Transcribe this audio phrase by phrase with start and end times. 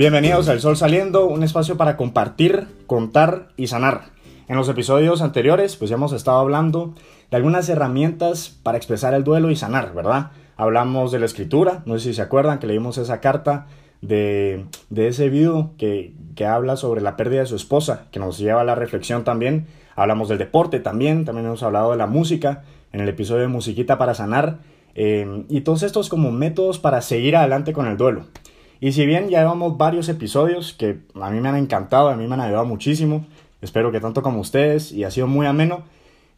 [0.00, 4.04] Bienvenidos al Sol Saliendo, un espacio para compartir, contar y sanar.
[4.48, 6.94] En los episodios anteriores, pues ya hemos estado hablando
[7.30, 10.30] de algunas herramientas para expresar el duelo y sanar, ¿verdad?
[10.56, 13.66] Hablamos de la escritura, no sé si se acuerdan que leímos esa carta
[14.00, 14.64] de,
[14.96, 18.64] ese video que, que habla sobre la pérdida de su esposa, que nos lleva a
[18.64, 19.66] la reflexión también.
[19.96, 22.62] Hablamos del deporte también, también hemos hablado de la música
[22.92, 24.58] en el episodio de Musiquita para Sanar.
[24.94, 28.26] Eh, y todos estos como métodos para seguir adelante con el duelo.
[28.80, 32.26] Y si bien ya llevamos varios episodios que a mí me han encantado, a mí
[32.26, 33.26] me han ayudado muchísimo,
[33.60, 35.82] espero que tanto como ustedes, y ha sido muy ameno,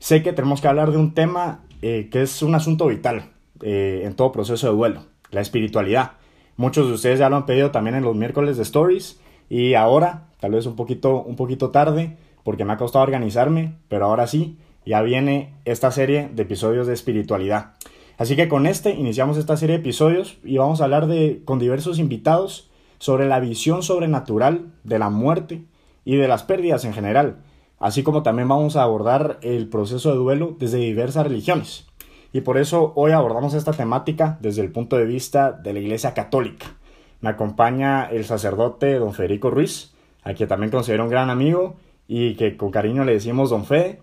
[0.01, 3.31] sé que tenemos que hablar de un tema eh, que es un asunto vital
[3.63, 6.13] eh, en todo proceso de duelo, la espiritualidad.
[6.57, 10.25] Muchos de ustedes ya lo han pedido también en los miércoles de Stories, y ahora,
[10.41, 14.59] tal vez un poquito, un poquito tarde, porque me ha costado organizarme, pero ahora sí,
[14.85, 17.73] ya viene esta serie de episodios de espiritualidad.
[18.19, 21.59] Así que con este iniciamos esta serie de episodios y vamos a hablar de, con
[21.59, 25.65] diversos invitados sobre la visión sobrenatural de la muerte
[26.05, 27.39] y de las pérdidas en general,
[27.79, 31.87] así como también vamos a abordar el proceso de duelo desde diversas religiones.
[32.33, 36.15] Y por eso hoy abordamos esta temática desde el punto de vista de la Iglesia
[36.15, 36.77] Católica.
[37.21, 41.77] Me acompaña el sacerdote don Federico Ruiz, a quien también considero un gran amigo
[42.09, 44.01] y que con cariño le decimos don Fede.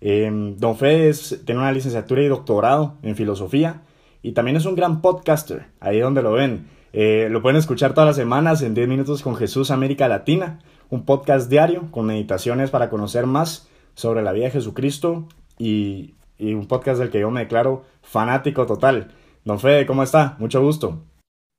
[0.00, 1.12] Em, don Fede
[1.44, 3.82] tiene una licenciatura y doctorado en filosofía
[4.22, 6.68] y también es un gran podcaster, ahí donde lo ven.
[6.92, 11.04] Eh, lo pueden escuchar todas las semanas en 10 minutos con Jesús América Latina, un
[11.04, 15.26] podcast diario con meditaciones para conocer más sobre la vida de Jesucristo
[15.58, 19.12] y, y un podcast del que yo me declaro fanático total.
[19.44, 20.36] Don Fede, ¿cómo está?
[20.38, 21.02] Mucho gusto.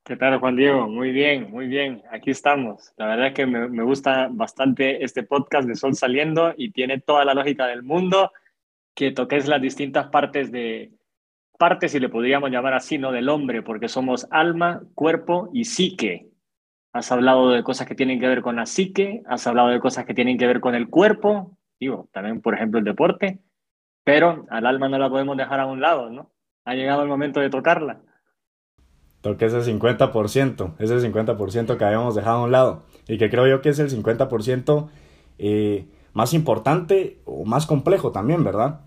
[0.08, 0.88] ¿Qué tal, Juan Diego?
[0.88, 2.02] Muy bien, muy bien.
[2.09, 2.94] Aquí estamos.
[2.95, 7.25] La verdad es que me, gusta bastante este podcast de Sol Saliendo y tiene toda
[7.25, 8.31] la lógica del mundo
[8.95, 10.94] que toques las distintas partes de
[11.59, 13.11] partes, si le podríamos llamar así, ¿no?
[13.11, 16.30] Del hombre, porque somos alma, cuerpo y psique.
[16.94, 20.05] Has hablado de cosas que tienen que ver con la psique, has hablado de cosas
[20.05, 23.39] que tienen que ver con el cuerpo, digo, también, por ejemplo, el deporte,
[24.06, 26.31] pero al alma no la podemos dejar a un lado, ¿no?
[26.63, 28.03] Ha llegado el momento de tocarla
[29.27, 33.61] toque ese 50%, ese 50% que habíamos dejado a un lado y que creo yo
[33.61, 34.89] que es el 50%
[35.39, 38.81] eh, más importante o más complejo también, ¿verdad?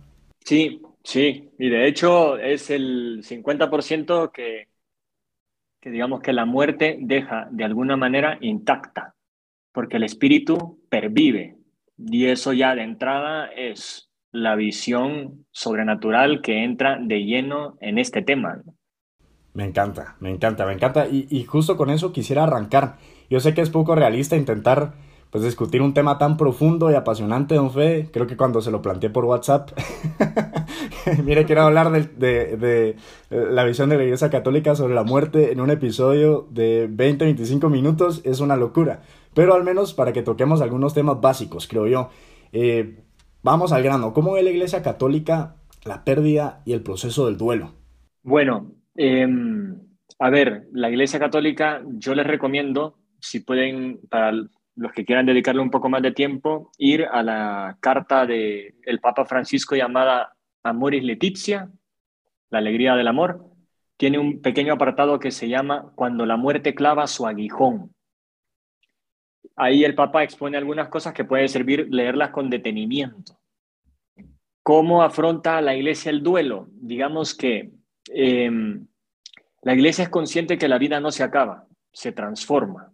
[0.44, 4.68] Sí, sí, y de hecho es el 50% que,
[5.80, 9.14] que digamos que la muerte deja de alguna manera intacta,
[9.72, 11.56] porque el espíritu pervive
[11.98, 18.22] y eso ya de entrada es la visión sobrenatural que entra de lleno en este
[18.22, 18.62] tema.
[19.52, 21.08] Me encanta, me encanta, me encanta.
[21.08, 22.96] Y, justo con eso quisiera arrancar.
[23.28, 24.94] Yo sé que es poco realista intentar
[25.30, 28.08] pues discutir un tema tan profundo y apasionante, don Fe.
[28.12, 29.70] Creo que cuando se lo planteé por WhatsApp,
[31.24, 32.88] mire, quiero hablar de, de, de,
[33.30, 37.70] eh, la visión de la Iglesia Católica sobre la muerte en un episodio de 20-25
[37.70, 38.22] minutos.
[38.24, 39.02] Es una locura.
[39.34, 42.10] Pero al menos para que toquemos algunos temas básicos, creo yo.
[42.52, 43.04] Eh,
[43.42, 44.12] vamos al grano.
[44.12, 47.72] ¿Cómo ve la Iglesia Católica la pérdida y el proceso del duelo?
[48.22, 49.78] Bueno, Em,
[50.18, 55.62] a ver, la Iglesia Católica, yo les recomiendo, si pueden, para los que quieran dedicarle
[55.62, 61.04] un poco más de tiempo, ir a la carta del el Papa Francisco llamada Amoris
[61.04, 61.70] Letizia,
[62.50, 63.46] la alegría del amor.
[63.96, 67.94] Tiene un pequeño apartado que se llama Cuando la muerte clava su aguijón.
[69.56, 73.38] Ahí el Papa expone algunas cosas que puede servir leerlas con detenimiento.
[74.62, 76.68] ¿Cómo afronta la Iglesia el duelo?
[76.72, 77.72] Digamos que
[78.22, 78.86] Em,
[79.62, 82.92] la iglesia es consciente que la vida no se acaba, se transforma.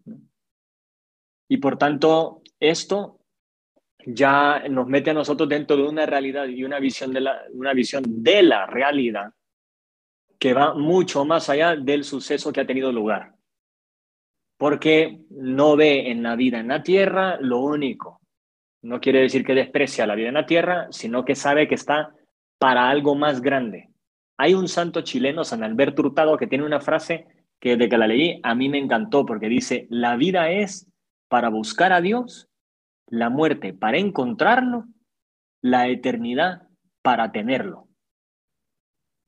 [1.48, 3.18] Y por tanto, esto
[4.06, 7.72] ya nos mete a nosotros dentro de una realidad y una visión de la, una
[7.72, 9.32] visión de la realidad
[10.38, 13.34] que va mucho más allá del suceso que ha tenido lugar.
[14.56, 18.20] Porque no ve en la vida en la tierra lo único.
[18.82, 22.14] No quiere decir que desprecia la vida en la tierra, sino que sabe que está
[22.58, 23.90] para algo más grande.
[24.36, 27.26] Hay un santo chileno, San Alberto Hurtado, que tiene una frase
[27.58, 30.86] que desde que la leí a mí me encantó porque dice, la vida es
[31.28, 32.48] para buscar a Dios,
[33.06, 34.84] la muerte para encontrarlo,
[35.62, 36.68] la eternidad
[37.02, 37.88] para tenerlo.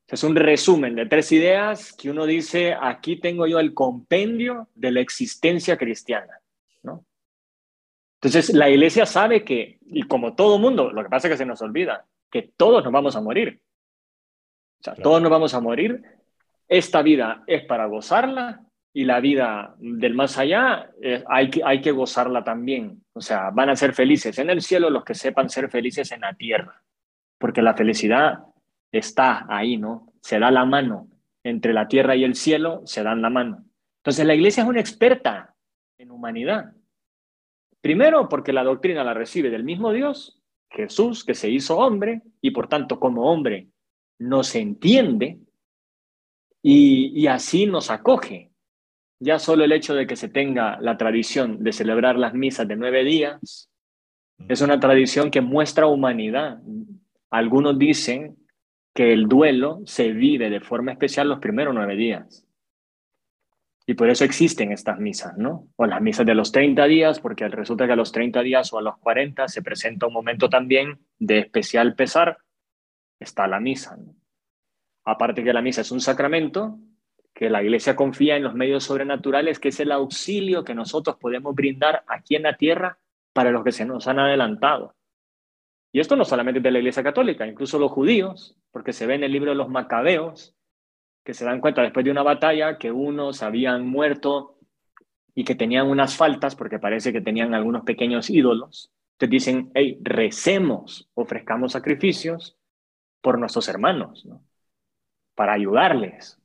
[0.06, 4.91] Es un resumen de tres ideas que uno dice, aquí tengo yo el compendio de
[4.91, 6.41] la existencia cristiana.
[6.83, 7.05] ¿no?
[8.15, 11.47] Entonces, la iglesia sabe que, y como todo mundo, lo que pasa es que se
[11.47, 13.61] nos olvida, que todos nos vamos a morir.
[14.81, 16.03] O sea, todos nos vamos a morir.
[16.69, 21.81] Esta vida es para gozarla y la vida del más allá eh, hay, que, hay
[21.81, 23.03] que gozarla también.
[23.13, 26.21] O sea, van a ser felices en el cielo los que sepan ser felices en
[26.21, 26.83] la tierra,
[27.39, 28.45] porque la felicidad
[28.93, 30.09] está ahí, ¿no?
[30.29, 31.09] se da la mano.
[31.43, 33.65] Entre la tierra y el cielo se dan la mano.
[34.01, 35.55] Entonces la iglesia es una experta
[35.97, 36.73] en humanidad.
[37.81, 42.51] Primero porque la doctrina la recibe del mismo Dios, Jesús, que se hizo hombre y
[42.51, 43.69] por tanto como hombre
[44.19, 45.38] nos entiende
[46.62, 48.50] y, así nos acoge.
[49.20, 52.76] Ya solo el hecho de que se tenga la tradición de celebrar las misas de
[52.76, 53.70] nueve días
[54.49, 56.61] es una tradición que muestra humanidad.
[57.31, 58.37] Algunos dicen
[58.94, 62.44] que el duelo se vive de forma especial los primeros nueve días.
[63.87, 65.67] Y por eso existen estas misas, ¿no?
[65.76, 68.79] O las misas de los 30 días, porque resulta que a los 30 días o
[68.79, 72.37] a los 40 se presenta un momento también de especial pesar,
[73.19, 73.97] está la misa.
[73.97, 74.15] ¿no?
[75.05, 76.79] Aparte que la misa es un sacramento,
[77.35, 81.55] que la iglesia confía en los medios sobrenaturales, que es el auxilio que nosotros podemos
[81.55, 82.99] brindar aquí en la tierra
[83.32, 84.94] para los que se nos han adelantado.
[85.93, 89.25] Y esto no solamente de la iglesia católica, incluso los judíos, porque se ve en
[89.25, 90.55] el libro de los macabeos,
[91.25, 94.59] que se dan cuenta después de una batalla que unos habían muerto
[95.35, 98.93] y que tenían unas faltas, porque parece que tenían algunos pequeños ídolos.
[99.12, 102.58] Entonces dicen, hey, recemos, ofrezcamos sacrificios
[103.20, 104.43] por nuestros hermanos, ¿no?
[105.35, 106.38] para ayudarles,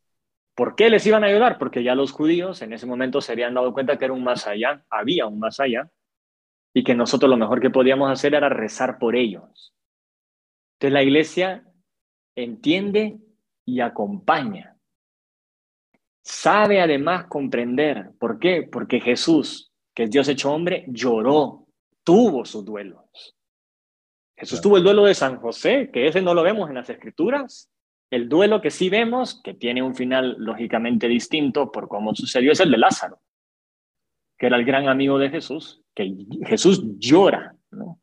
[0.56, 1.58] ¿Por qué les iban a ayudar?
[1.58, 4.46] Porque ya los judíos en ese momento se habían dado cuenta que era un más
[4.48, 5.90] allá, había un más allá,
[6.74, 9.74] y que nosotros lo mejor que podíamos hacer era rezar por ellos.
[10.76, 11.64] Entonces la iglesia
[12.36, 13.18] entiende
[13.66, 14.78] y acompaña.
[16.22, 18.12] Sabe además comprender.
[18.20, 18.68] ¿Por qué?
[18.72, 21.68] Porque Jesús, que es Dios hecho hombre, lloró,
[22.04, 23.36] tuvo sus duelos.
[24.36, 27.72] Jesús tuvo el duelo de San José, que ese no lo vemos en las escrituras,
[28.10, 32.60] el duelo que sí vemos, que tiene un final lógicamente distinto por cómo sucedió, es
[32.60, 33.20] el de Lázaro,
[34.38, 36.14] que era el gran amigo de Jesús, que
[36.46, 37.56] Jesús llora.
[37.72, 38.00] ¿no?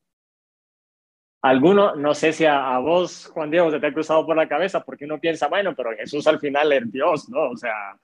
[1.43, 4.85] Alguno, no sé si a, vos, Juan Diego, se te ha cruzado por la cabeza
[4.85, 7.51] porque uno piensa, bueno, pero Jesús al final es Dios, ¿no?
[7.51, 7.99] O sea,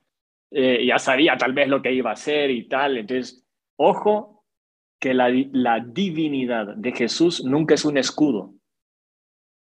[0.50, 2.96] eh, ya sabía tal vez lo que iba a hacer y tal.
[2.96, 3.44] Entonces,
[3.76, 4.35] ojo
[4.98, 8.56] que la, la divinidad de Jesús nunca es un escudo,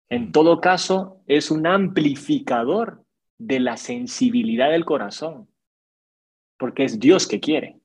[0.10, 3.04] en todo caso, es un amplificador
[3.38, 5.50] de la sensibilidad del corazón,
[6.58, 7.80] porque es Dios que quiere.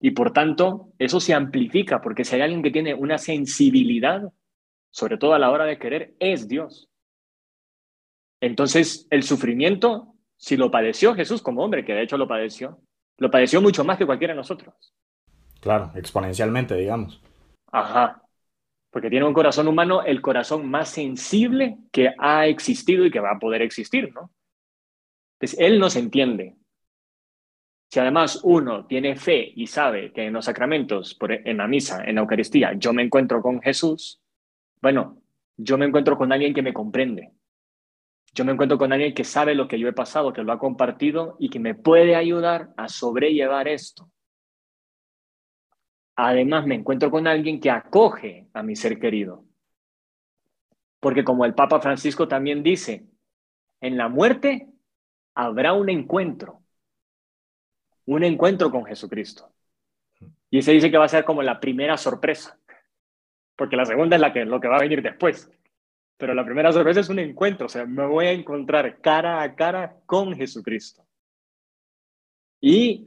[0.00, 4.22] Y por tanto, eso se amplifica, porque si hay alguien que tiene una sensibilidad,
[4.90, 6.88] sobre todo a la hora de querer, es Dios.
[8.40, 12.80] Entonces, el sufrimiento, si lo padeció Jesús como hombre, que de hecho lo padeció,
[13.18, 14.94] lo padeció mucho más que cualquiera de nosotros.
[15.66, 17.20] Claro, exponencialmente, digamos.
[17.72, 18.22] Ajá
[18.96, 23.32] porque tiene un corazón humano, el corazón más sensible que ha existido y que va
[23.32, 24.30] a poder existir, ¿no?
[25.34, 26.56] Entonces, Él nos entiende.
[27.90, 32.04] Si además uno tiene fe y sabe que en los sacramentos, e, en la misa,
[32.04, 34.22] en la Eucaristía, yo me encuentro con Jesús,
[34.80, 35.20] bueno,
[35.58, 37.32] yo me encuentro con alguien que me comprende.
[38.32, 40.58] Yo me encuentro con alguien que sabe lo que yo he pasado, que lo ha
[40.58, 44.10] compartido y que me puede ayudar a sobrellevar esto.
[46.16, 49.44] Además, me encuentro con alguien que acoge a mi ser querido.
[50.98, 53.06] Porque como el Papa Francisco también dice,
[53.80, 54.68] en la muerte
[55.34, 56.62] habrá un encuentro,
[58.06, 59.52] un encuentro con Jesucristo.
[60.50, 62.58] Y se dice que va a ser como la primera sorpresa,
[63.54, 65.50] porque la segunda es la que, lo que va a venir después.
[66.16, 69.54] Pero la primera sorpresa es un encuentro, o sea, me voy a encontrar cara a
[69.54, 71.06] cara con Jesucristo.
[72.60, 73.06] Y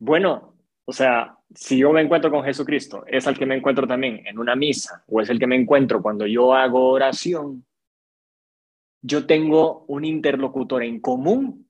[0.00, 4.26] bueno, o sea, si yo me encuentro con Jesucristo, es el que me encuentro también
[4.26, 7.64] en una misa o es el que me encuentro cuando yo hago oración,
[9.02, 11.68] yo tengo un interlocutor en común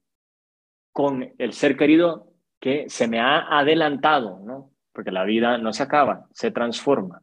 [0.93, 4.71] con el ser querido que se me ha adelantado, ¿no?
[4.93, 7.23] Porque la vida no se acaba, se transforma.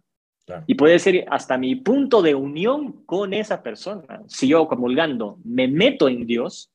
[0.66, 4.24] Y puede ser hasta mi punto de unión con esa persona.
[4.26, 6.72] Si yo comulgando me meto en Dios,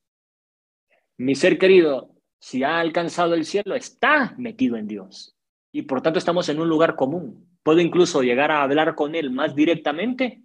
[1.19, 5.34] mi ser querido, si ha alcanzado el cielo, está metido en Dios
[5.75, 7.49] y por tanto estamos en un lugar común.
[7.64, 10.45] Puedo incluso llegar a hablar con él más directamente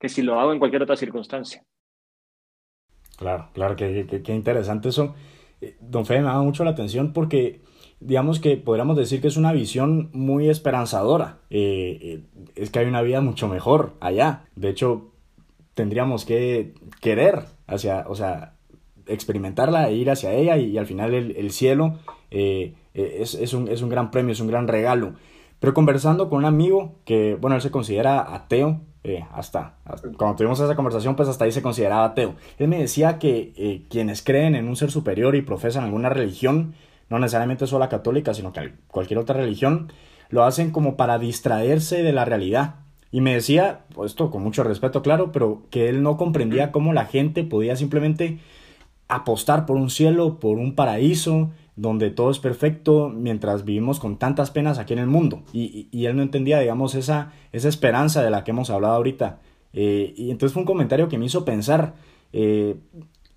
[0.00, 1.64] que si lo hago en cualquier otra circunstancia.
[3.16, 5.14] Claro, claro, qué, interesante eso.
[5.60, 7.62] Eh, don Fede me da mucho la atención porque
[8.00, 11.38] digamos que podríamos decir que es una visión muy esperanzadora.
[11.50, 14.46] Eh, eh, es que hay una vida mucho mejor allá.
[14.56, 15.12] De hecho,
[15.74, 18.57] tendríamos que querer hacia, o sea,
[19.08, 21.98] experimentarla e ir hacia ella y, al final el, cielo
[22.30, 25.14] eh, es, un, es un gran premio, es un gran regalo.
[25.60, 29.74] Pero conversando con un amigo que, bueno, él se considera ateo, eh, hasta,
[30.16, 32.34] cuando tuvimos esa conversación, pues hasta ahí se consideraba ateo.
[32.58, 36.74] Él me decía que eh, quienes creen en un ser superior y profesan alguna religión,
[37.08, 39.92] no necesariamente solo la católica, sino que cualquier otra religión,
[40.30, 42.76] lo hacen como para distraerse de la realidad.
[43.10, 47.06] Y me decía, esto con mucho respeto, claro, pero que él no comprendía cómo la
[47.06, 48.38] gente podía simplemente
[49.08, 54.50] apostar por un cielo, por un paraíso, donde todo es perfecto mientras vivimos con tantas
[54.50, 55.42] penas aquí en el mundo.
[55.52, 59.38] Y, él no entendía, digamos, esa, esa esperanza de la que hemos hablado ahorita.
[59.72, 61.94] Eh, y entonces fue un comentario que me hizo pensar.
[62.32, 62.76] Eh,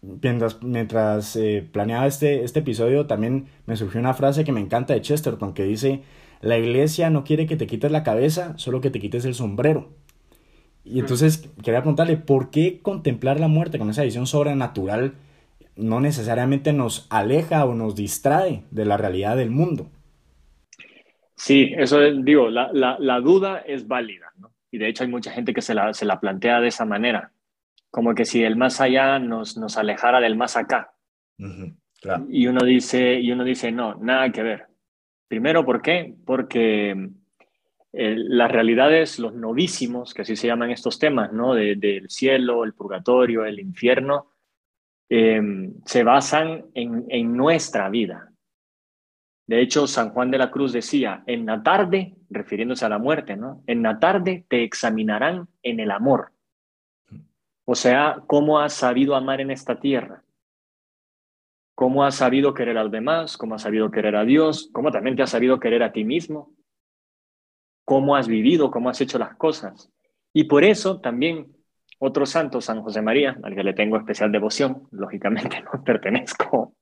[0.01, 4.93] mientras, mientras eh, planeaba este, este episodio, también me surgió una frase que me encanta
[4.93, 6.01] de Chesterton, que dice,
[6.41, 9.89] la iglesia no quiere que te quites la cabeza, solo que te quites el sombrero.
[10.83, 15.13] Y entonces quería preguntarle, ¿por qué contemplar la muerte con esa visión sobrenatural
[15.75, 19.89] no necesariamente nos aleja o nos distrae de la realidad del mundo?
[21.35, 24.53] Sí, eso digo, la, la, duda es válida, ¿no?
[24.69, 27.31] Y de hecho hay mucha gente que se la, se la plantea de esa manera,
[27.89, 30.93] como que si el más allá nos, nos alejara del más acá.
[32.29, 34.67] Y uno dice, y uno dice, no, nada que ver.
[35.27, 36.13] Primero, ¿por qué?
[36.25, 37.09] Porque
[37.93, 41.53] eh, las realidades, los novísimos, que así se llaman estos temas, ¿no?
[41.53, 44.30] del cielo, el purgatorio, el infierno,
[45.11, 48.31] em, se basan en, en nuestra vida.
[49.47, 53.35] De hecho, San Juan de la Cruz decía, en la tarde, refiriéndose a la muerte,
[53.35, 53.63] ¿no?
[53.67, 56.31] En la tarde te examinarán en el amor.
[57.65, 60.23] O sea, cómo has sabido amar en esta tierra.
[61.75, 65.15] Cómo has sabido querer a los demás, cómo has sabido querer a Dios, cómo también
[65.15, 66.53] te has sabido querer a ti mismo
[67.91, 69.91] cómo has vivido, cómo has hecho las cosas.
[70.33, 71.53] Y por eso también
[72.03, 76.75] otro santo, San José María, al que le tengo especial devoción, lógicamente no pertenezco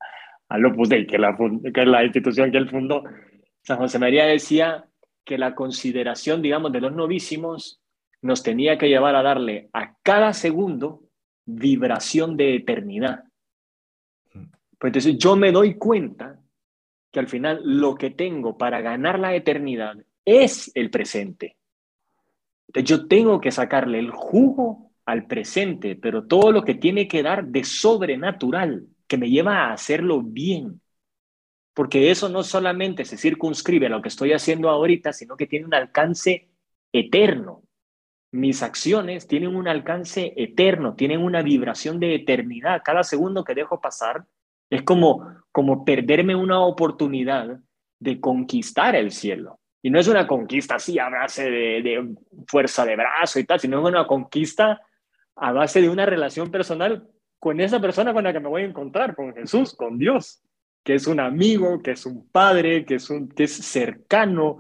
[0.48, 3.04] al Opus Dei, que, que es la institución que él fundó,
[3.62, 4.86] San José María decía
[5.26, 7.82] que la consideración, digamos, de los novísimos
[8.22, 11.04] nos tenía que llevar a darle a cada segundo
[11.46, 13.26] vibración de eternidad.
[14.34, 16.40] Pues entonces yo me doy cuenta
[17.12, 21.58] que al final lo que tengo para ganar la eternidad es el presente.
[22.74, 27.46] yo tengo que sacarle el jugo al presente, pero todo lo que tiene que dar
[27.46, 30.82] de sobrenatural, que me lleva a hacerlo bien.
[31.74, 35.66] Porque eso no solamente se circunscribe a lo que estoy haciendo ahorita, sino que tiene
[35.66, 36.50] un alcance
[36.92, 37.64] eterno.
[38.32, 42.82] Mis acciones tienen un alcance eterno, tienen una vibración de eternidad.
[42.84, 44.26] Cada segundo que dejo pasar
[44.70, 47.60] es como, como perderme una oportunidad
[48.00, 49.60] de conquistar el cielo.
[49.82, 52.16] Y no es una conquista así a base de,
[52.48, 54.82] fuerza de brazo y tal, sino es una conquista
[55.40, 57.08] a base de una relación personal
[57.40, 60.42] con esa persona con la que me voy a encontrar, con Jesús, con Dios,
[60.84, 64.60] que es un amigo, que es un padre, que es, un, que es cercano.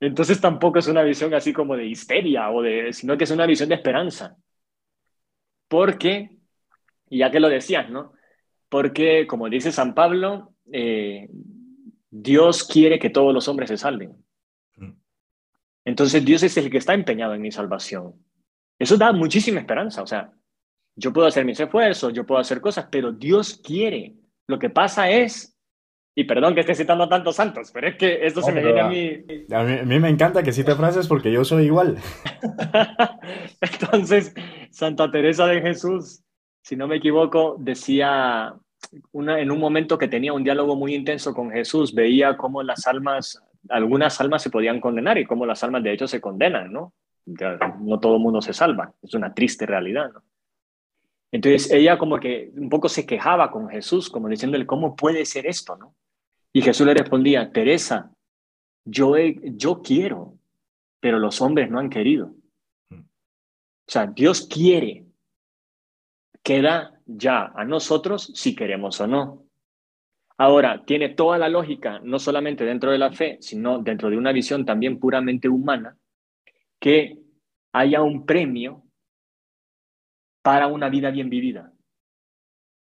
[0.00, 3.46] Entonces tampoco es una visión así como de histeria, o de, sino que es una
[3.46, 4.36] visión de esperanza.
[5.68, 6.36] Porque,
[7.08, 8.12] ya que lo decías, ¿no?
[8.68, 11.28] Porque, como dice San Pablo, eh,
[12.10, 14.16] Dios quiere que todos los hombres se salven.
[15.84, 18.14] Entonces Dios es el que está empeñado en mi salvación.
[18.78, 20.02] Eso da muchísima esperanza.
[20.02, 20.32] O sea,
[20.96, 24.14] yo puedo hacer mis esfuerzos, yo puedo hacer cosas, pero Dios quiere.
[24.46, 25.56] Lo que pasa es,
[26.14, 28.80] y perdón que esté citando a tantos santos, pero es que esto se me viene
[28.80, 29.24] a mí.
[29.52, 31.98] A mí, me encanta que cite frases porque yo soy igual.
[33.60, 34.34] Entonces,
[34.70, 36.22] Santa Teresa de Jesús,
[36.62, 38.54] si no me equivoco, decía
[39.12, 42.86] una, en un momento que tenía un diálogo muy intenso con Jesús, veía cómo las
[42.86, 46.92] almas algunas almas se podían condenar y como las almas de hecho se condenan, ¿no?
[47.26, 50.22] No todo el mundo se salva, es una triste realidad, ¿no?
[51.32, 55.46] Entonces ella como que un poco se quejaba con Jesús, como diciéndole, ¿cómo puede ser
[55.46, 55.94] esto, no?
[56.52, 58.10] Y Jesús le respondía, Teresa,
[58.84, 60.38] yo, yo quiero,
[61.00, 62.32] pero los hombres no han querido.
[62.90, 65.04] O sea, Dios quiere,
[66.42, 69.44] queda ya a nosotros si queremos o no.
[70.38, 74.32] Ahora, tiene toda la lógica, no solamente dentro de la fe, sino dentro de una
[74.32, 75.96] visión también puramente humana,
[76.80, 77.18] que
[77.72, 78.84] haya un premio
[80.42, 81.72] para una vida bien vivida.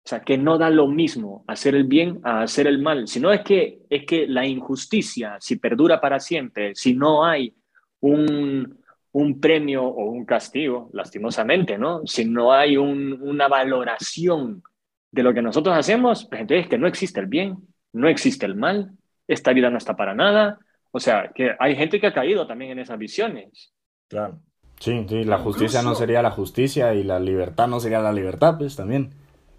[0.05, 3.33] O sea, que no da lo mismo hacer el bien a hacer el mal, sino
[3.33, 7.55] es que, es que la injusticia, si perdura para siempre, si no hay
[8.01, 12.03] un, un premio o un castigo, lastimosamente, ¿no?
[12.05, 14.63] Si no hay una valoración
[15.11, 17.57] de lo que nosotros hacemos, pues entonces que no existe el bien,
[17.93, 18.91] no existe el mal,
[19.29, 20.59] esta vida no está para nada.
[20.91, 23.73] O sea, que hay gente que ha caído también en esas visiones.
[24.15, 24.39] Claro.
[24.79, 28.57] Sí, sí, la justicia no sería la justicia y la libertad no sería la libertad,
[28.57, 29.11] pues también.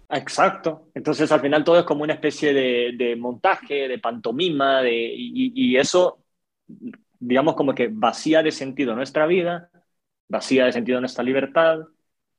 [0.08, 0.88] Exacto.
[0.94, 5.76] Entonces al final todo es como una especie de, montaje, de pantomima, de, y, y,
[5.76, 6.24] eso,
[7.18, 9.70] digamos, como que vacía de sentido nuestra vida,
[10.26, 11.80] vacía de sentido nuestra libertad.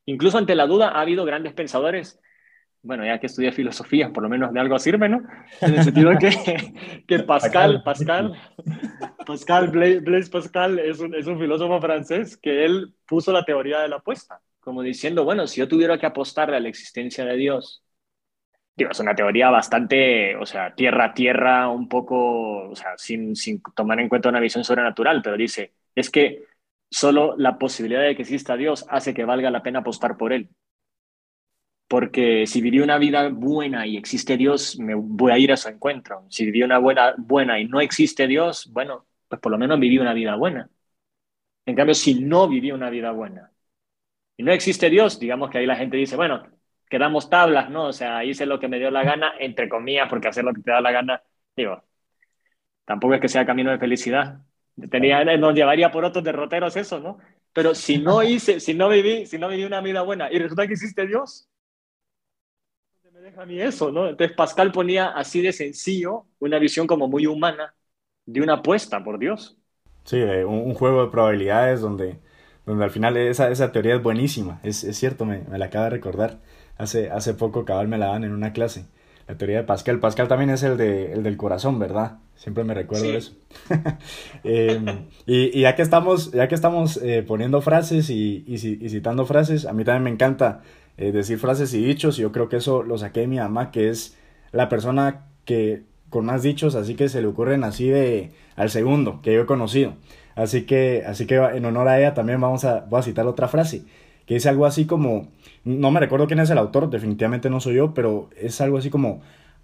[0.05, 2.19] Incluso ante la duda ha habido grandes pensadores
[2.87, 5.21] bueno, ya que estudié filosofía, por lo menos de algo sirve, ¿no?
[5.61, 8.33] En el sentido que, que Pascal, Pascal,
[9.25, 13.89] Pascal, Blaise Pascal es un, es un filósofo francés que él puso la teoría de
[13.89, 17.83] la apuesta, como diciendo, bueno, si yo tuviera que apostarle a la existencia de Dios,
[18.75, 23.35] digo, es una teoría bastante, o sea, tierra a tierra, un poco, o sea, sin,
[23.35, 26.45] sin tomar en cuenta una visión sobrenatural, pero dice, es que
[26.89, 30.49] solo la posibilidad de que exista Dios hace que valga la pena apostar por él.
[31.87, 35.69] Porque si viví una vida buena y existe Dios, me voy a ir a su
[35.69, 36.25] encuentro.
[36.29, 39.97] Si viví una buena, buena y no existe Dios, bueno, pues por lo menos viví
[39.99, 40.69] una vida buena.
[41.65, 43.51] En cambio, si no viví una vida buena
[44.37, 46.43] y no existe Dios, digamos que ahí la gente dice, bueno,
[46.89, 47.87] quedamos tablas, ¿no?
[47.87, 50.61] O sea, hice lo que me dio la gana, entre comillas, porque hacer lo que
[50.61, 51.23] te da la gana,
[51.55, 51.83] digo,
[52.85, 54.41] tampoco es que sea camino de felicidad.
[54.91, 57.17] Tenía, nos llevaría por otros derroteros eso, ¿no?
[57.53, 60.67] Pero si no hice, si no viví, si no viví una vida buena y resulta
[60.67, 61.49] que existe Dios,
[63.17, 64.07] me deja a mí eso, ¿no?
[64.07, 67.73] Entonces Pascal ponía así de sencillo una visión como muy humana
[68.25, 69.57] de una apuesta por Dios.
[70.03, 72.19] Sí, de un, juego de probabilidades donde,
[72.65, 75.85] donde al final esa, esa teoría es buenísima, es, es cierto, me, me la acaba
[75.85, 76.39] de recordar
[76.77, 78.85] hace, hace poco cabal me la dan en una clase.
[79.27, 79.99] La teoría de Pascal.
[79.99, 82.19] Pascal también es el, de, el del corazón, ¿verdad?
[82.35, 83.33] Siempre me recuerdo eso.
[84.43, 89.65] Em, y, ya que estamos, ya que estamos eh, poniendo frases y, y, citando frases,
[89.65, 90.61] a mí también me encanta
[90.97, 92.19] eh, decir frases y dichos.
[92.19, 94.17] Y yo creo que eso lo saqué de mi mamá, que es
[94.51, 99.21] la persona que con más dichos, así que se le ocurren así de al segundo
[99.21, 99.95] que yo he conocido.
[100.35, 103.83] Así que, así que en honor a ella también vamos a, a citar otra frase
[104.27, 105.29] que dice algo así como,
[105.63, 108.89] no me recuerdo quién es el autor, definitivamente no soy yo, pero es algo así
[108.89, 109.21] como,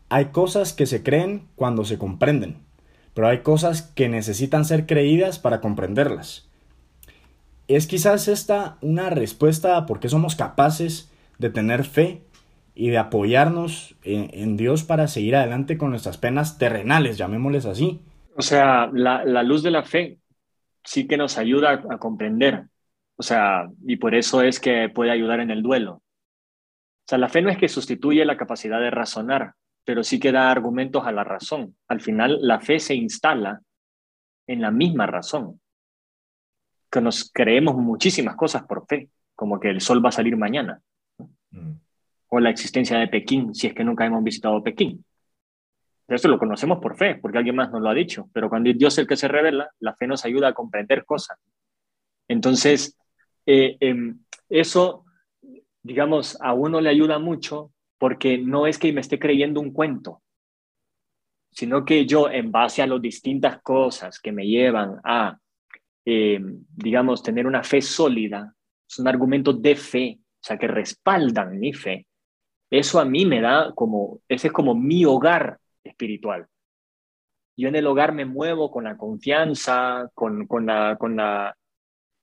[0.08, 2.58] hay cosas que se creen cuando se comprenden,
[3.14, 6.48] pero hay cosas que necesitan ser creídas para comprenderlas.
[7.68, 12.24] ¿Es quizás esta una respuesta a por qué somos capaces de tener fe
[12.76, 18.02] y de apoyarnos en, Dios para seguir adelante con nuestras penas terrenales, llamémosles así?
[18.36, 20.18] O sea, la, la luz de la fe
[20.84, 22.66] sí que nos ayuda a comprender
[23.16, 25.94] o sea, y por eso es que puede ayudar en el duelo.
[25.94, 30.32] O sea, la fe no es que sustituye la capacidad de razonar, pero sí que
[30.32, 31.76] da argumentos a la razón.
[31.88, 33.62] Al final, la fe se instala
[34.48, 35.60] en la misma razón.
[36.90, 40.82] Que nos creemos muchísimas cosas por fe, como que el sol va a salir mañana.
[42.30, 45.04] O la existencia de Pekín, si es que nunca hemos visitado Pekín.
[46.08, 48.30] Eso lo conocemos por fe, porque alguien más nos lo ha dicho.
[48.34, 51.40] Pero cuando Dios es el que se revela, la fe nos ayuda a comprender cosas.
[52.28, 52.98] Entonces,
[53.46, 55.06] eh, em, eso,
[55.82, 60.22] digamos, a uno le ayuda mucho porque no es que me esté creyendo un cuento,
[61.52, 65.38] sino que yo, en base a las distintas cosas que me llevan a,
[66.06, 68.54] em, digamos, tener una fe sólida,
[68.86, 72.06] son argumentos de fe, o sea, que respaldan mi fe,
[72.70, 76.48] eso a mí me da como, ese es como mi hogar espiritual.
[77.56, 81.18] Yo en el hogar me muevo con la confianza, con, con, la, con,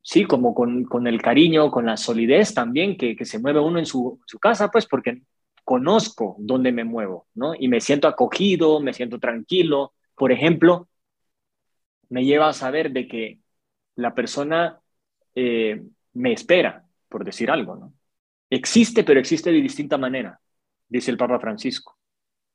[0.02, 3.78] sí, como con, con, el cariño, con la solidez también que, que se mueve uno
[3.78, 5.22] en su, su, casa, pues porque
[5.64, 7.54] conozco dónde me muevo, ¿no?
[7.54, 9.94] Y me siento acogido, me siento tranquilo.
[10.14, 10.88] Por ejemplo,
[12.10, 13.38] me lleva a saber de que
[13.94, 14.80] la persona
[15.34, 17.94] eh, me espera, por decir algo, ¿no?
[18.50, 20.38] Existe, pero existe de distinta manera,
[20.88, 21.96] dice el Papa Francisco.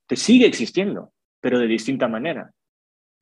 [0.06, 2.52] Te sigue existiendo, pero de distinta manera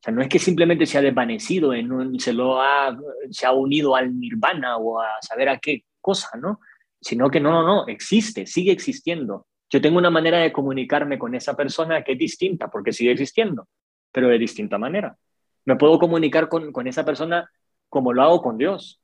[0.04, 2.96] sea, no es que simplemente se ha desvanecido, en un, se, lo ha,
[3.30, 6.60] se ha unido al nirvana o a saber a qué cosa, ¿no?
[7.00, 9.46] Sino que no, no, no, existe, sigue existiendo.
[9.70, 13.68] Yo tengo una manera de comunicarme con esa persona que es distinta, porque sigue existiendo,
[14.12, 15.16] pero de distinta manera.
[15.64, 17.50] Me puedo comunicar con, con esa persona
[17.88, 19.00] como lo hago con Dios.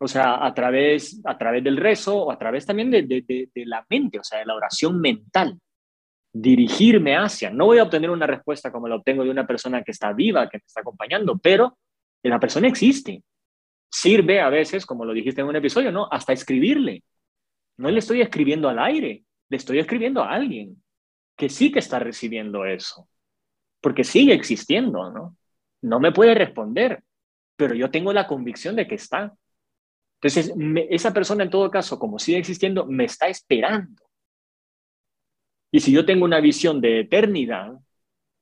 [0.00, 3.22] O sea, a través, a través del rezo o a través también de, de,
[3.54, 5.58] de la mente, o sea, de la oración mental
[6.32, 7.50] dirigirme hacia.
[7.50, 10.48] No voy a obtener una respuesta como la obtengo de una persona que está viva,
[10.48, 11.76] que me está acompañando, pero
[12.22, 13.22] la persona existe.
[13.90, 16.08] Sirve a veces, como lo dijiste en un episodio, ¿no?
[16.10, 17.02] Hasta escribirle.
[17.78, 20.82] No le estoy escribiendo al aire, le estoy escribiendo a alguien
[21.36, 23.08] que sí que está recibiendo eso,
[23.80, 25.36] porque sigue existiendo, ¿no?
[25.82, 27.02] No me puede responder,
[27.56, 29.34] pero yo tengo la convicción de que está.
[30.22, 30.52] Entonces,
[30.90, 34.10] esa persona en todo caso, como sigue existiendo, me está esperando
[35.70, 37.78] y si yo tengo una visión de eternidad,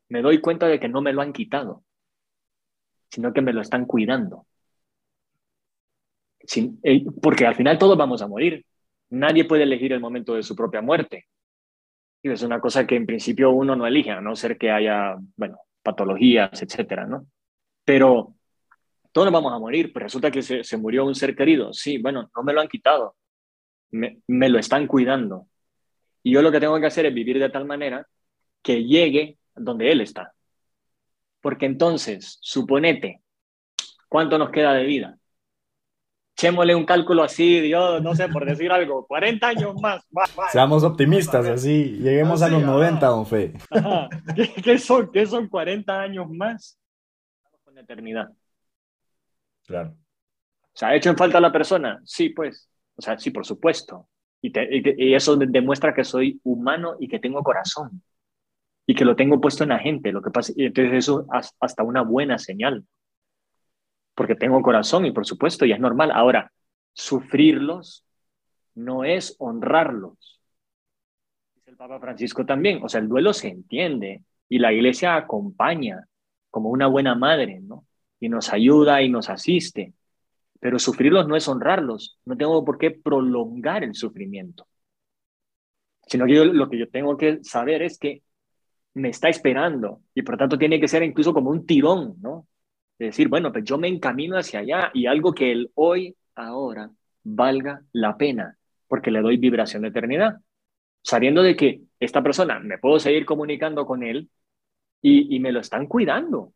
[0.08, 1.84] me doy cuenta de que no me lo han quitado,
[3.10, 4.46] sino que me lo están cuidando.
[6.82, 8.64] Eh, porque al final todos vamos a morir.
[9.10, 11.26] Nadie puede elegir el momento de su propia muerte.
[12.22, 15.16] Y es una cosa que en principio uno no elige, a no ser que haya,
[15.36, 17.26] bueno, patologías, etcétera, ¿no?
[17.84, 18.34] Pero
[19.18, 21.72] todos vamos a morir, pero resulta que se, murió un ser querido.
[21.72, 23.16] Sí, bueno, no me lo han quitado,
[23.90, 25.48] me, me lo están cuidando.
[26.22, 28.06] Y yo lo que tengo que hacer es vivir de tal manera
[28.62, 30.32] que llegue donde Él está.
[31.40, 33.22] Porque entonces, suponete,
[34.08, 35.18] ¿cuánto nos queda de vida?
[36.38, 40.06] echémosle un cálculo así, yo no sé, por decir algo, 40 años más.
[40.52, 43.54] Seamos optimistas, así, lleguemos a los 90, don Fe.
[44.62, 46.78] ¿Qué, son, ¿Qué son 40 años más?
[47.64, 48.28] Con la eternidad.
[49.68, 49.90] Claro.
[49.90, 52.00] O sea, ¿ha hecho en falta la persona?
[52.04, 52.68] Sí, pues.
[52.96, 54.08] O sea, sí, por supuesto.
[54.42, 58.02] Y, y, eso demuestra que soy humano y que tengo corazón.
[58.86, 60.10] Y que lo tengo puesto en la gente.
[60.10, 62.84] Lo que pasa, y entonces eso es hasta una buena señal
[64.18, 66.10] porque tengo corazón y por supuesto, y es normal.
[66.10, 66.50] Ahora,
[66.92, 68.04] sufrirlos
[68.74, 70.40] no es honrarlos.
[71.54, 76.04] Dice el Papa Francisco también, o sea, el duelo se entiende y la iglesia acompaña
[76.50, 77.86] como una buena madre, ¿no?
[78.20, 79.94] Y nos ayuda y nos asiste.
[80.60, 84.66] Pero sufrirlos no es honrarlos, no tengo por qué prolongar el sufrimiento.
[86.06, 88.22] Sino que lo que yo tengo que saber es que
[88.94, 92.48] me está esperando y por tanto tiene que ser incluso como un tirón, ¿no?
[92.98, 96.90] de decir, bueno, pues yo me encamino hacia allá y algo que el hoy, ahora,
[97.22, 100.38] valga la pena, porque le doy vibración de eternidad,
[101.02, 104.30] sabiendo de que esta persona, me puedo seguir comunicando con él
[105.00, 106.52] y, me lo están cuidando.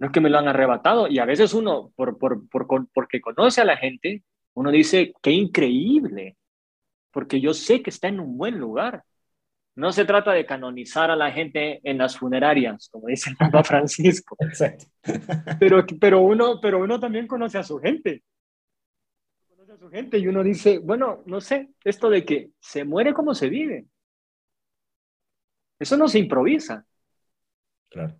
[0.00, 3.20] No es que me lo han arrebatado y a veces uno, por, por, por, porque
[3.20, 6.38] conoce a la gente, uno dice, qué increíble,
[7.10, 9.04] porque yo sé que está en un buen lugar.
[9.76, 13.62] No se trata de canonizar a la gente en las funerarias, como dice el Papa
[13.62, 14.36] Francisco.
[15.60, 18.22] Pero, pero, uno, pero uno también conoce a su gente.
[19.48, 23.12] Conoce a su gente y uno dice, bueno, no sé, esto de que se muere
[23.12, 23.86] como se vive.
[25.78, 26.84] Eso no se improvisa.
[27.88, 28.19] Claro.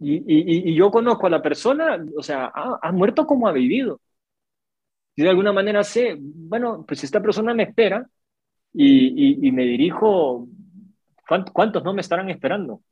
[0.00, 4.00] Y, y, yo conozco a la persona, o sea, ha, muerto como ha vivido.
[5.14, 8.06] Y de alguna manera sé, bueno, pues esta persona me espera
[8.72, 10.48] y, y, me dirijo
[11.52, 12.82] ¿Cuántos no me estarán esperando?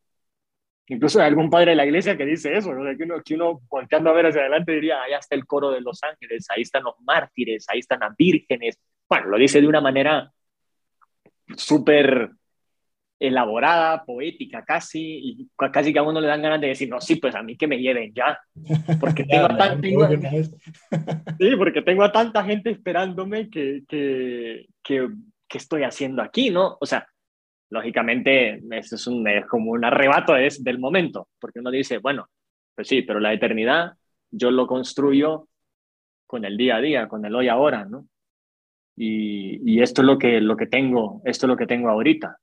[0.86, 4.10] Incluso hay algún padre de la iglesia que dice eso, que, uno, que uno volteando
[4.10, 6.94] a ver hacia adelante diría, ahí está el coro de los ángeles, ahí están los
[7.00, 8.78] mártires, ahí están las vírgenes.
[9.08, 10.32] Bueno, lo dice de una manera
[11.56, 12.30] súper
[13.20, 17.16] elaborada, poética casi, y casi que a uno le dan ganas de decir, no, sí,
[17.16, 18.38] pues a mí que me lleven ya,
[19.00, 19.88] porque tengo, a, tanta,
[21.38, 25.08] sí, porque tengo a tanta gente esperándome que, que, que,
[25.48, 26.76] que estoy haciendo aquí, ¿no?
[26.80, 27.08] O sea,
[27.70, 32.28] lógicamente eso es, un, como un arrebato es del momento, porque uno dice, bueno,
[32.74, 33.94] pues sí, pero la eternidad
[34.30, 35.48] yo lo construyo
[36.26, 38.06] con el día a día, con el hoy ahora, ¿no?
[38.96, 42.36] Y, y esto es lo que, lo que tengo, esto es lo que tengo ahorita.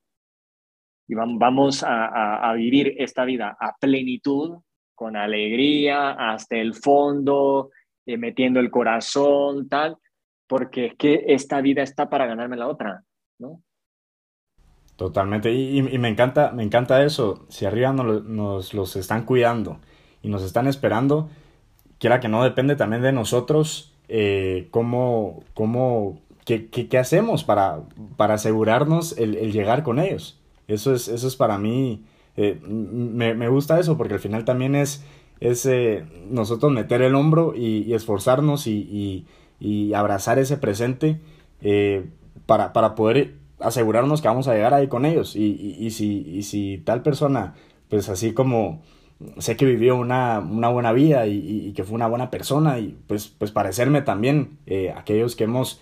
[1.07, 4.57] Y vamos a, a, vivir esta vida a plenitud,
[4.95, 7.69] con alegría, hasta el fondo,
[8.05, 9.97] eh, metiendo el corazón, tal,
[10.47, 13.03] porque es que esta vida está para ganarme la otra,
[13.39, 13.61] ¿no?
[14.95, 19.79] Totalmente, y, me, encanta, me encanta eso, si arriba nos, los están cuidando
[20.21, 21.29] y nos están esperando,
[21.99, 27.81] quiera que no depende también de nosotros, eh, cómo, cómo, qué, qué, hacemos para,
[28.15, 30.39] para asegurarnos el, llegar con ellos.
[30.67, 32.03] Eso es, eso es para mí,
[32.37, 35.03] eh, me, me, gusta eso porque al final también es,
[35.39, 39.25] es eh, nosotros meter el hombro y, esforzarnos y,
[39.59, 41.19] y, abrazar ese presente
[42.45, 45.35] para, para poder asegurarnos que vamos a llegar ahí con ellos.
[45.35, 47.55] Y, si, si tal persona,
[47.89, 48.81] pues así como
[49.37, 53.27] sé que vivió una, una buena vida y, que fue una buena persona, y pues,
[53.27, 55.81] pues parecerme también eh, aquellos que hemos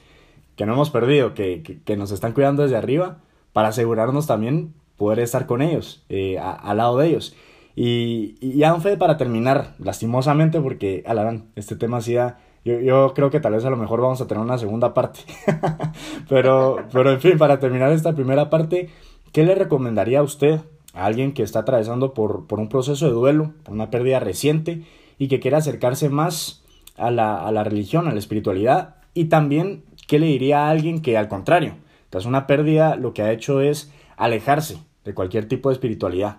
[0.55, 3.17] que no hemos perdido, que, que, nos están cuidando desde arriba,
[3.53, 7.35] para asegurarnos también poder estar con ellos, eh, al lado de ellos.
[7.75, 13.29] Y, y ya, fe para terminar, lastimosamente, porque, alarán, este tema hacía yo, yo creo
[13.29, 15.19] que tal vez a lo mejor vamos a tener una segunda parte.
[16.29, 18.89] pero, pero en fin, para terminar esta primera parte,
[19.31, 20.61] ¿qué le recomendaría a usted
[20.93, 24.83] a alguien que está atravesando por, por un proceso de duelo, por una pérdida reciente
[25.17, 26.63] y que quiera acercarse más
[26.95, 28.95] a la, a la religión, a la espiritualidad?
[29.13, 31.75] Y también, ¿qué le diría a alguien que al contrario,
[32.13, 36.37] tras una pérdida, lo que ha hecho es alejarse de cualquier tipo de espiritualidad?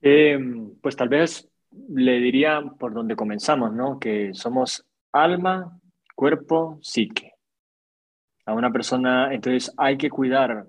[0.00, 0.38] Eh,
[0.80, 1.50] pues tal vez
[1.88, 3.98] le diría por donde comenzamos, ¿no?
[3.98, 5.80] Que somos alma,
[6.14, 7.32] cuerpo, psique.
[8.46, 10.68] A una persona, entonces hay que cuidar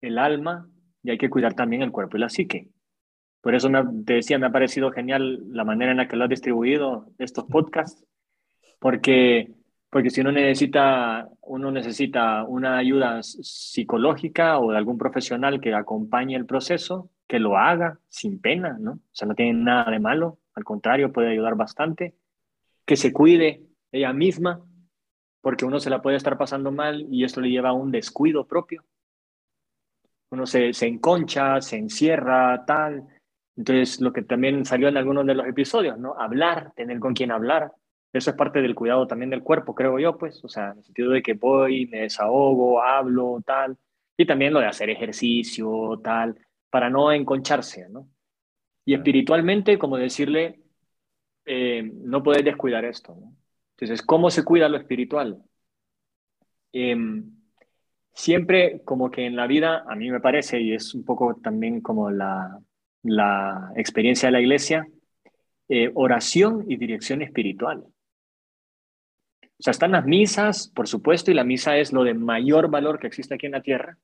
[0.00, 0.68] el alma
[1.04, 2.66] y hay que cuidar también el cuerpo y la psique.
[3.40, 3.70] Por eso
[4.04, 7.44] te decía, me ha parecido genial la manera en la que lo has distribuido estos
[7.44, 8.04] podcasts,
[8.80, 9.52] porque,
[9.90, 16.36] porque si uno necesita, uno necesita una ayuda psicológica o de algún profesional que acompañe
[16.36, 18.92] el proceso, que lo haga sin pena, ¿no?
[18.92, 22.14] O sea, no tiene nada de malo, al contrario, puede ayudar bastante.
[22.84, 24.62] Que se cuide ella misma,
[25.40, 28.46] porque uno se la puede estar pasando mal y esto le lleva a un descuido
[28.46, 28.84] propio.
[30.30, 33.06] Uno se, se enconcha, se encierra, tal.
[33.56, 36.14] Entonces, lo que también salió en algunos de los episodios, ¿no?
[36.18, 37.72] Hablar, tener con quién hablar.
[38.12, 40.84] Eso es parte del cuidado también del cuerpo, creo yo, pues, o sea, en el
[40.84, 43.76] sentido de que voy, me desahogo, hablo, tal,
[44.16, 46.38] y también lo de hacer ejercicio, tal,
[46.70, 48.08] para no enconcharse, ¿no?
[48.84, 50.60] Y espiritualmente, como decirle,
[51.46, 53.34] eh, no puedes descuidar esto, ¿no?
[53.76, 55.42] Entonces, ¿cómo se cuida lo espiritual?
[56.72, 57.30] Em,
[58.12, 61.80] siempre como que en la vida, a mí me parece, y es un poco también
[61.80, 62.58] como la,
[63.02, 64.86] la experiencia de la iglesia,
[65.68, 67.84] eh, oración y dirección espiritual.
[69.60, 72.98] O sea, están las misas, por supuesto, y la misa es lo de mayor valor
[72.98, 73.98] que existe aquí en la tierra,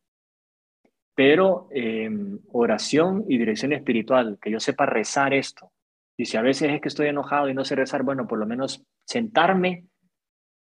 [1.15, 5.71] pero em, oración y dirección espiritual, que yo sepa rezar esto.
[6.17, 8.47] Y si a veces es que estoy enojado y no sé rezar, bueno, por lo
[8.47, 9.87] menos sentarme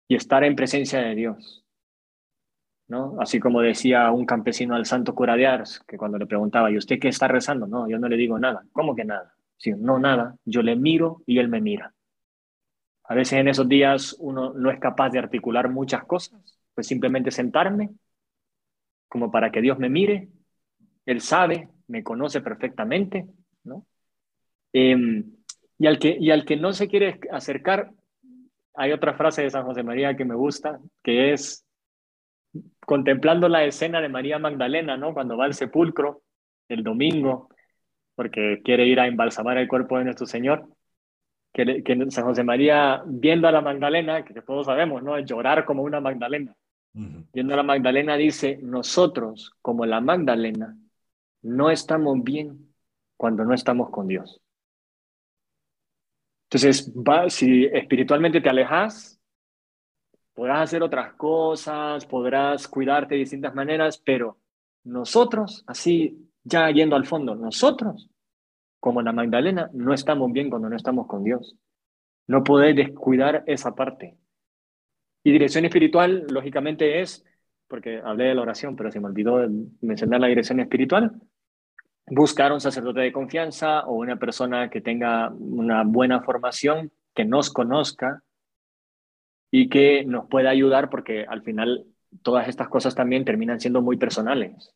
[0.08, 1.64] y estar en presencia de Dios.
[2.88, 3.16] ¿no?
[3.20, 6.78] Así como decía un campesino al santo cura de Ars, que cuando le preguntaba, ¿y
[6.78, 7.68] usted qué está rezando?
[7.68, 8.64] No, yo no le digo nada.
[8.74, 9.36] ¿Cómo que nada?
[9.58, 10.36] Sí, no, nada.
[10.46, 11.94] Yo le miro y él me mira.
[13.10, 16.40] A veces en esos días uno no es capaz de articular muchas cosas,
[16.76, 17.90] pues simplemente sentarme
[19.08, 20.30] como para que Dios me mire.
[21.08, 23.26] Él sabe, me conoce perfectamente,
[23.64, 23.88] ¿no?
[24.72, 25.26] Em,
[25.80, 27.92] y, al que, y al que no se quiere acercar,
[28.76, 31.66] hay otra frase de San José María que me gusta, que es
[32.86, 35.16] contemplando la escena de María Magdalena, ¿no?
[35.16, 36.22] Cuando va al sepulcro
[36.68, 37.50] el domingo,
[38.14, 40.68] porque quiere ir a embalsamar el cuerpo de nuestro Señor,
[41.66, 45.20] que, que San José María, viendo a la Magdalena, que todos sabemos, ¿no?
[45.20, 46.56] Llorar como una Magdalena.
[46.94, 50.78] Viendo a la Magdalena dice, nosotros, como la Magdalena,
[51.42, 52.74] no estamos bien
[53.16, 54.42] cuando no estamos con Dios.
[56.46, 59.22] Entonces, va, si espiritualmente te alejas,
[60.34, 64.40] podrás hacer otras cosas, podrás cuidarte de distintas maneras, pero
[64.84, 68.10] nosotros, así ya yendo al fondo, nosotros,
[68.80, 71.56] como la Magdalena, no estamos bien cuando no estamos con Dios.
[72.28, 74.18] No podés descuidar esa parte.
[75.24, 77.26] Y dirección espiritual, lógicamente, es,
[77.68, 79.46] porque hablé de la oración, pero se me olvidó
[79.82, 81.20] mencionar la dirección espiritual,
[82.08, 87.52] buscar un sacerdote de confianza o una persona que tenga una buena formación, que nos
[87.52, 88.24] conozca,
[89.52, 91.86] y que nos pueda ayudar porque al final
[92.22, 94.74] todas estas cosas también terminan siendo muy personales.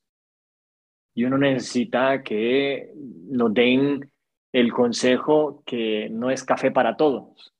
[1.13, 4.11] Y uno necesita que nos den
[4.51, 7.53] el consejo que no es café para todos.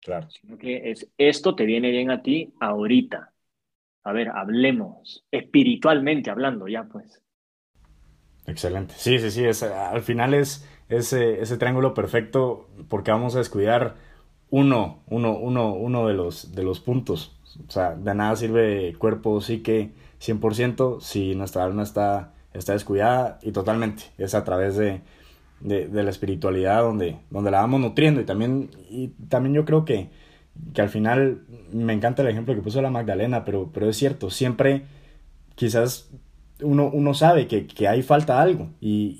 [0.00, 0.28] Claro.
[0.30, 3.32] Sino que es esto te viene bien a ti ahorita.
[4.04, 7.22] A ver, hablemos, espiritualmente hablando ya, pues.
[8.46, 8.94] Excelente.
[8.98, 9.44] Sí, sí, sí.
[9.44, 13.96] Es, al final es ese, ese triángulo perfecto porque vamos a descuidar
[14.50, 17.40] uno, uno, uno, uno de los, de los puntos.
[17.66, 23.52] O sea, de nada sirve cuerpo, que 100% si nuestra alma está, está descuidada y
[23.52, 24.04] totalmente.
[24.16, 25.02] Es a través de,
[25.60, 28.20] de, la espiritualidad donde, donde la vamos nutriendo.
[28.20, 30.08] Y también, y también yo creo que,
[30.72, 34.30] que al final me encanta el ejemplo que puso la Magdalena, pero, pero es cierto,
[34.30, 34.84] siempre
[35.54, 36.10] quizás
[36.62, 39.16] uno, uno sabe que, que hay falta algo y,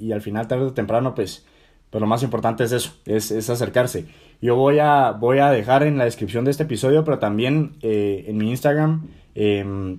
[0.00, 1.44] y, y, al final tarde o temprano pues,
[1.90, 4.06] pues lo más importante es eso, es, es acercarse.
[4.40, 8.24] Yo voy a, voy a dejar en la descripción de este episodio, pero también eh,
[8.28, 9.98] en mi Instagram, em,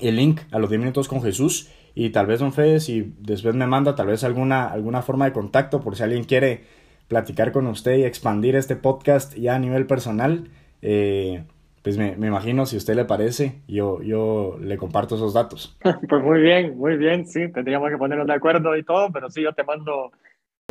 [0.00, 1.68] el link a los 10 minutos con Jesús.
[1.94, 5.32] Y tal vez, don Fede, si después me manda tal vez alguna, alguna forma de
[5.32, 6.64] contacto por si alguien quiere
[7.08, 10.48] platicar con usted y expandir este podcast ya a nivel personal,
[10.80, 11.44] eh,
[11.82, 15.76] pues me, me, imagino, si a usted le parece, yo, yo le comparto esos datos.
[16.08, 19.42] Pues muy bien, muy bien, sí, tendríamos que ponernos de acuerdo y todo, pero sí,
[19.42, 20.12] yo te mando,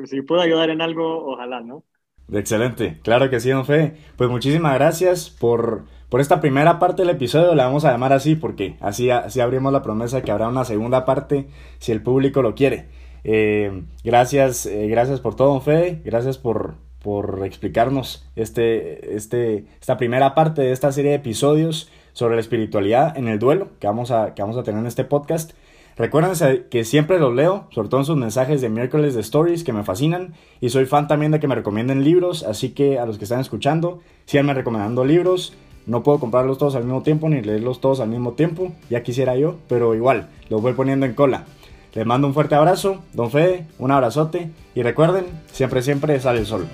[0.06, 1.84] si puedo ayudar en algo, ojalá, ¿no?
[2.32, 3.96] Excelente, claro que sí, don Fe.
[4.16, 8.36] Pues muchísimas gracias por, por esta primera parte del episodio, la vamos a llamar así
[8.36, 11.48] porque así, así abrimos la promesa de que habrá una segunda parte
[11.80, 12.86] si el público lo quiere.
[13.24, 19.98] Eh, gracias, eh, gracias por todo, don Fe, gracias por, por explicarnos este, este, esta
[19.98, 24.12] primera parte de esta serie de episodios sobre la espiritualidad en el duelo que vamos
[24.12, 25.52] a, que vamos a tener en este podcast.
[25.98, 29.74] Recuerden que siempre los leo, sobre todo en sus mensajes de miércoles de stories que
[29.74, 33.18] me fascinan y soy fan también de que me recomienden libros, así que a los
[33.18, 35.54] que están escuchando, síganme recomendando libros.
[35.86, 39.36] No puedo comprarlos todos al mismo tiempo ni leerlos todos al mismo tiempo, ya quisiera
[39.36, 41.46] yo, pero igual, los voy poniendo en cola.
[41.94, 46.46] Les mando un fuerte abrazo, don Fede, un abrazote y recuerden, siempre, siempre sale el
[46.46, 46.68] sol.